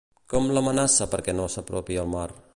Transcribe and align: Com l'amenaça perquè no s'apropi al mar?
Com 0.33 0.47
l'amenaça 0.57 1.09
perquè 1.13 1.37
no 1.41 1.47
s'apropi 1.57 2.03
al 2.07 2.11
mar? 2.17 2.29